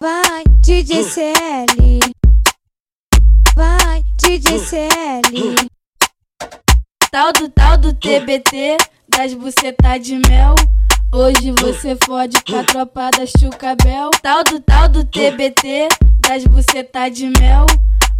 Vai, 0.00 0.44
DJ 0.60 1.02
CL. 1.02 1.98
Vai, 3.56 4.04
DJ 4.16 4.60
CL. 4.60 5.56
Tal 7.10 7.32
do 7.32 7.48
tal 7.48 7.76
do 7.76 7.92
TBT, 7.92 8.76
das 9.08 9.34
bucetas 9.34 10.00
de 10.00 10.20
mel. 10.28 10.54
Hoje 11.12 11.50
você 11.50 11.96
fode 12.04 12.40
com 12.44 12.60
a 12.60 12.62
tropa 12.62 13.10
da 13.10 13.26
Chucabel. 13.26 14.10
Tal 14.22 14.44
do 14.44 14.60
tal 14.60 14.88
do 14.88 15.04
TBT, 15.04 15.88
das 16.20 16.44
bucetas 16.44 17.12
de 17.12 17.32
mel. 17.40 17.66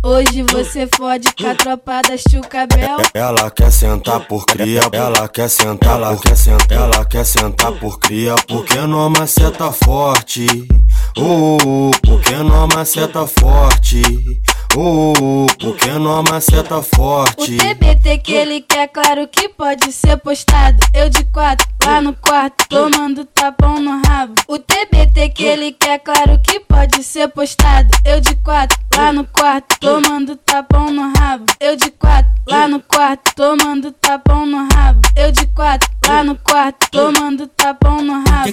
Hoje 0.05 0.43
você 0.43 0.89
fode 0.97 1.33
com 1.35 1.47
a 1.47 1.55
tropa 1.55 2.03
da 2.03 2.17
Chucabel. 2.17 2.99
Ela 3.15 3.51
quer 3.53 3.71
sentar 3.71 4.27
por 4.27 4.47
cria, 4.47 4.81
ela 4.93 5.29
quer 5.29 5.49
sentar, 5.49 5.97
ela 5.97 6.17
quer 6.17 6.37
sentar, 6.37 6.79
ela 6.79 7.05
quer 7.05 7.25
sentar 7.25 7.73
por 7.73 8.01
cria, 8.01 8.35
porque 8.49 8.79
não 8.81 9.11
maceta 9.11 9.71
forte. 9.71 10.67
Uh, 11.21 11.91
porque 12.07 12.37
não 12.37 12.69
maceta 12.69 13.27
forte. 13.27 14.01
Uh, 14.77 15.47
porque 15.59 15.91
não 15.91 16.23
maceta 16.23 16.79
O 16.79 16.83
forte. 16.83 17.57
TBT 17.57 18.19
que 18.19 18.33
ele 18.33 18.61
quer, 18.61 18.87
claro 18.87 19.27
que 19.27 19.49
pode 19.49 19.91
ser 19.91 20.17
postado. 20.19 20.79
Eu 20.95 21.11
de 21.11 21.25
quatro, 21.25 21.67
lá 21.85 22.01
no 22.01 22.13
quarto, 22.15 22.69
tomando 22.69 23.25
tapão 23.25 23.81
no 23.81 24.01
rabo. 24.07 24.35
O 24.47 24.61
TBT 24.61 25.31
que 25.31 25.45
ele 25.45 25.73
quer, 25.73 25.99
claro 25.99 26.39
que 26.41 26.61
pode 26.61 27.03
ser 27.03 27.27
postado. 27.27 27.91
Eu 28.05 28.21
de 28.21 28.37
quatro, 28.37 28.79
lá 28.95 29.13
no 29.13 29.25
quarto, 29.25 29.77
tomando 29.81 30.37
tapão 30.37 30.93
no 30.93 31.13
rabo. 31.19 31.47
Eu 31.59 31.75
de 31.75 31.91
quatro, 31.91 32.31
lá 32.47 32.69
no 32.69 32.79
quarto, 32.81 33.35
tomando 33.35 33.91
tapão 33.91 34.47
no 34.47 34.69
rabo. 34.73 35.01
Eu 35.17 35.33
de 35.33 35.45
quatro, 35.49 35.91
lá 36.07 36.23
no 36.23 36.37
quarto, 36.37 36.89
tomando 36.93 37.49
tapão 37.49 38.03
no 38.03 38.23
rabo. 38.23 38.53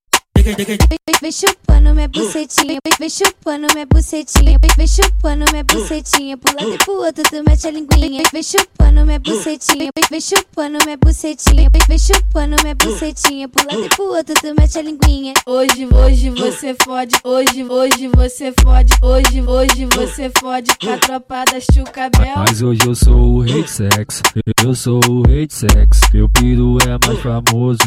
Vem 1.21 1.31
chupando 1.31 1.93
minha 1.93 2.07
bucetinha, 2.07 2.79
vem 2.99 3.09
chupando 3.09 3.67
minha 3.73 3.85
bucetinha, 3.85 4.57
vem 4.75 4.87
chupando 4.87 5.45
minha 5.51 5.63
bucetinha, 5.63 6.35
pro 6.35 6.55
lado 6.55 6.73
e 6.73 6.77
pro 6.79 6.93
outro 6.93 7.23
tu 7.29 7.43
mete 7.47 7.67
a 7.67 7.71
linguinha. 7.71 8.23
Vem 8.33 8.41
chupando 8.41 9.05
minha 9.05 9.19
bucetinha, 9.19 9.91
vem 10.09 10.19
chupando 10.19 10.79
minha 10.83 10.97
bucetinha, 10.97 11.69
vem 11.87 11.99
chupando 11.99 12.55
minha 12.63 12.73
bucetinha, 12.73 13.47
pro 13.49 13.67
lado 13.67 13.85
e 13.85 13.89
pro 13.89 14.05
outro 14.05 14.33
tu 14.33 14.55
mete 14.59 14.79
a 14.79 14.81
linguinha. 14.81 15.33
Hoje, 15.45 15.87
hoje 15.93 16.29
você 16.31 16.75
fode, 16.83 17.15
hoje, 17.23 17.63
hoje 17.63 18.07
você 18.07 18.51
fode, 18.63 18.93
hoje, 19.03 19.41
hoje 19.41 19.85
você 19.95 20.31
fode 20.39 20.71
com 20.79 20.89
a 20.89 20.97
tropa 20.97 21.45
da 21.45 21.59
Chucabel. 21.59 22.33
Mas 22.37 22.63
hoje 22.63 22.81
eu 22.83 22.95
sou 22.95 23.15
o 23.15 23.41
rei 23.41 23.61
de 23.61 23.69
sexo, 23.69 24.23
eu 24.63 24.73
sou 24.73 24.99
o 25.07 25.21
rei 25.21 25.45
de 25.45 25.53
sexo. 25.53 26.01
Meu 26.11 26.27
piro 26.29 26.77
é 26.81 26.97
mais 27.05 27.19
famoso 27.19 27.77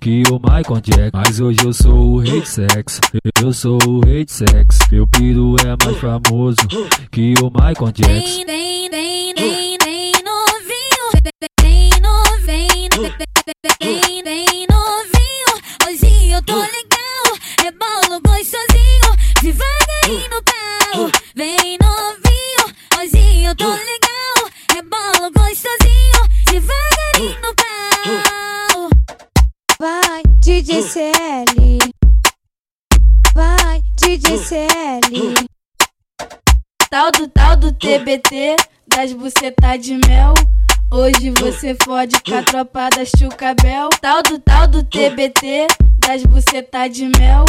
que 0.00 0.22
o 0.30 0.38
Michael 0.38 0.80
Jackson. 0.80 1.10
Mas 1.12 1.38
hoje 1.38 1.58
eu 1.62 1.72
sou 1.74 1.97
o 1.98 2.18
rei 2.18 2.40
de 2.40 2.48
sexo, 2.48 3.00
eu 3.42 3.52
sou 3.52 3.78
o 3.86 4.00
rei 4.00 4.24
de 4.24 4.32
sexo. 4.32 4.78
Meu 4.90 5.06
piro 5.06 5.56
é 5.60 5.84
mais 5.84 5.98
famoso 5.98 6.56
que 7.10 7.34
o 7.42 7.50
Michael 7.50 7.92
Jackson. 7.92 8.44
Vem, 8.46 8.46
vem, 8.46 8.90
vem, 8.90 9.34
vem, 9.34 9.78
vem 9.82 10.12
novinho, 10.24 11.04
vem 11.60 11.90
novinho, 12.00 13.12
vem, 13.80 14.22
vem 14.22 14.66
novinho. 14.70 15.50
Hoje 15.86 16.30
eu 16.30 16.42
tô 16.42 16.56
legal, 16.56 17.24
rebolo 17.62 18.20
gostosinho, 18.22 19.10
devagarinho 19.42 20.30
no 20.30 20.42
pau. 20.42 21.10
Vem 21.34 21.78
novinho, 21.80 22.64
hoje 22.98 23.44
eu 23.44 23.54
tô 23.56 23.68
legal, 23.68 24.50
rebolo 24.74 25.30
gostosinho, 25.32 26.22
devagarinho 26.50 27.40
no 27.42 27.54
pau. 27.54 28.37
DJ 30.48 30.80
CL. 30.80 31.78
Vai, 33.34 33.82
DJ 33.96 34.38
CL. 34.38 35.34
Tal 36.88 37.12
do 37.12 37.28
tal 37.28 37.54
do 37.54 37.70
TBT, 37.70 38.56
das 38.86 39.12
bucetas 39.12 39.84
de 39.84 40.00
mel. 40.08 40.32
Hoje 40.90 41.34
você 41.38 41.76
fode 41.84 42.16
com 42.22 42.34
a 42.34 42.42
tropa 42.42 42.88
da 42.88 43.04
Chucabel. 43.04 43.90
Tal 44.00 44.22
do 44.22 44.38
tal 44.38 44.66
do 44.66 44.82
TBT, 44.82 45.66
das 45.98 46.22
bucetas 46.22 46.96
de 46.96 47.10
mel. 47.18 47.44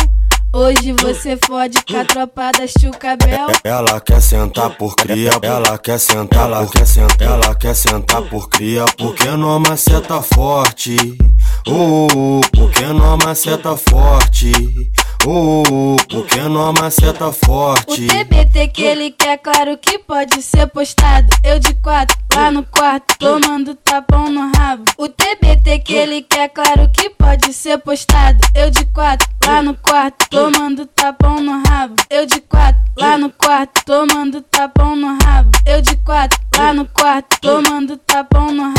Hoje 0.53 0.91
você 0.91 1.37
fode 1.45 1.81
com 1.85 1.99
a 2.01 2.03
tropa 2.03 2.51
da 2.51 2.67
Chucabel. 2.67 3.47
Ela 3.63 4.01
quer 4.01 4.21
sentar 4.21 4.71
por 4.71 4.93
cria, 4.95 5.31
ela 5.41 5.77
quer 5.77 5.99
sentar, 5.99 6.49
ela 6.49 6.67
quer 6.67 6.85
sentar, 6.85 7.27
ela 7.29 7.55
quer 7.55 7.75
sentar 7.75 8.21
por 8.23 8.49
cria, 8.49 8.83
porque 8.97 9.29
não 9.37 9.57
maceta 9.57 10.21
forte. 10.21 10.97
Uh, 11.71 12.41
porque 12.51 12.85
não 12.87 13.15
maceta 13.17 13.77
forte. 13.77 14.51
Uh, 15.23 15.95
porque 16.09 16.41
não 16.41 16.73
maceta 16.73 17.27
O 17.27 17.33
forte. 17.33 18.07
TBT 18.07 18.67
que 18.69 18.81
ele 18.81 19.11
quer, 19.11 19.37
claro 19.37 19.77
que 19.77 19.99
pode 19.99 20.41
ser 20.41 20.65
postado. 20.67 21.27
Eu 21.43 21.59
de 21.59 21.75
quatro, 21.75 22.17
lá 22.33 22.49
no 22.49 22.63
quarto, 22.63 23.15
tomando 23.19 23.75
tapão 23.75 24.31
no 24.31 24.51
rabo. 24.57 24.83
O 24.97 25.07
TBT 25.07 25.79
que 25.79 25.93
ele 25.93 26.23
quer, 26.23 26.49
claro 26.49 26.89
que 26.91 27.09
pode 27.11 27.53
ser 27.53 27.77
postado. 27.77 28.39
Eu 28.55 28.71
de 28.71 28.85
quatro, 28.85 29.27
lá 29.45 29.61
no 29.61 29.75
quarto, 29.75 30.27
tomando 30.29 30.87
tapão 30.87 31.39
no 31.39 31.61
rabo. 31.67 31.95
Eu 32.09 32.25
de 32.25 32.41
quatro, 32.41 32.81
lá 32.97 33.15
no 33.15 33.29
quarto, 33.29 33.85
tomando 33.85 34.41
tapão 34.41 34.95
no 34.95 35.17
rabo. 35.23 35.51
Eu 35.67 35.81
de 35.81 35.95
quatro, 35.97 36.39
lá 36.57 36.73
no 36.73 36.85
quarto, 36.85 37.39
tomando 37.41 37.95
tapão 37.97 38.51
no 38.51 38.63
rabo. 38.63 38.78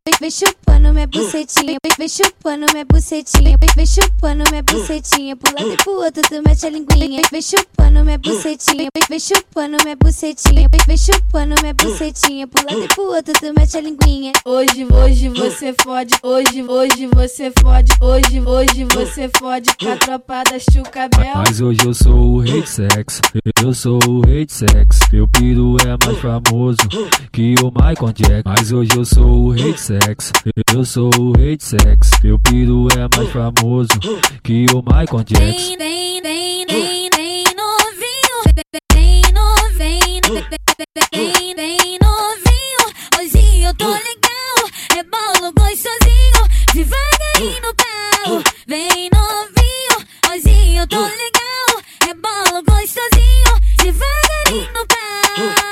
Vem 0.19 0.31
chupando 0.31 0.93
minha 0.93 1.07
bucetinha, 1.07 1.77
vem 1.97 2.09
chupando 2.09 2.65
minha 2.71 2.85
bucetinha, 2.85 3.55
vem 3.75 3.85
chupando 3.85 4.43
minha 4.49 4.63
bucetinha, 4.63 5.35
pro 5.35 5.53
lado 5.53 5.73
e 5.73 5.77
pro 5.77 5.93
outro 5.93 6.21
tu 6.23 6.41
mete 6.45 6.65
a 6.65 6.69
linguinha. 6.69 7.21
Vem 7.31 7.41
chupando 7.41 8.03
minha 8.03 8.17
bucetinha, 8.17 8.89
vem 9.09 9.19
chupando 9.19 9.77
minha 9.83 9.95
bucetinha, 9.95 10.67
vem 10.87 10.97
chupando 10.97 11.55
minha 11.61 11.73
bucetinha, 11.73 12.47
pro 12.47 12.63
lado 12.65 12.83
e 12.83 12.87
pro 12.87 13.03
outro 13.03 13.33
tu 13.33 13.53
mete 13.57 13.77
a 13.77 13.81
linguinha. 13.81 14.31
Hoje, 14.45 14.85
hoje 14.91 15.29
você 15.29 15.73
fode, 15.81 16.13
hoje, 16.23 16.63
hoje 16.63 17.07
você 17.13 17.51
fode, 17.61 17.91
hoje, 18.01 18.41
hoje 18.41 18.85
você 18.85 19.29
fode 19.37 19.69
com 19.77 19.91
a 19.91 19.97
tropa 19.97 20.43
da 20.43 20.59
Chucabel. 20.59 21.35
Mas 21.35 21.61
hoje 21.61 21.79
eu 21.85 21.93
sou 21.93 22.35
o 22.35 22.39
rei 22.39 22.61
de 22.61 22.69
sexo, 22.69 23.21
eu 23.63 23.73
sou 23.73 23.99
o 24.07 24.21
rei 24.21 24.45
de 24.45 24.53
sexo. 24.53 24.99
Meu 25.11 25.27
piro 25.27 25.77
é 25.81 26.05
mais 26.05 26.17
famoso 26.19 26.77
que 27.31 27.55
o 27.61 27.71
Michael 27.71 28.13
Jackson. 28.13 28.41
Mas 28.45 28.71
hoje 28.71 28.91
eu 28.95 29.05
sou 29.05 29.25
o 29.25 29.51
rei 29.51 29.73
de 29.73 29.81
sexo, 29.81 30.00
eu 30.73 30.85
sou 30.85 31.11
o 31.19 31.31
rei 31.37 31.57
de 31.57 31.63
sexo. 31.63 32.11
Meu 32.23 32.39
piro 32.39 32.87
é 32.93 33.07
mais 33.15 33.29
famoso 33.31 33.99
que 34.43 34.65
o 34.73 34.81
Michael 34.81 35.23
Jackson. 35.23 35.77
Vem, 35.77 36.21
vem, 36.21 36.65
vem, 36.65 37.09
vem, 37.15 37.43
novinho. 37.55 38.37
Vem, 38.93 39.21
no, 39.33 39.77
vem, 39.77 40.21
vem, 41.11 41.55
vem, 41.55 41.99
novinho. 42.01 42.83
Hoje 43.19 43.63
eu 43.63 43.73
tô 43.75 43.89
legal, 43.89 44.57
rebolo 44.91 45.53
gostosinho. 45.53 46.47
Viva 46.73 46.95
aí 47.35 47.59
no 47.61 47.75
pau. 47.75 48.43
Vem, 48.67 49.09
novinho. 49.13 50.07
Hoje 50.31 50.75
eu 50.77 50.87
tô 50.87 51.01
legal, 51.01 51.81
rebolo 52.05 52.63
gostosinho. 52.63 53.53
Devagarinho 53.77 54.73
no 54.73 54.87
pau. 54.87 55.70